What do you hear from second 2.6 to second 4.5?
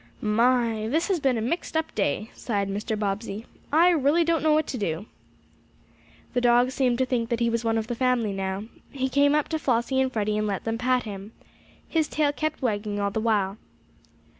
Mr. Bobbsey. "I really don't